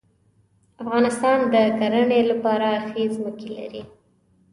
افغانستان 0.81 1.37
د 1.53 1.55
کرهڼې 1.79 2.21
لپاره 2.31 2.69
ښې 2.87 3.03
ځمکې 3.15 3.49
لري. 3.57 3.83